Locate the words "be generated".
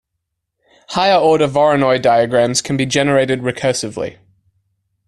2.75-3.41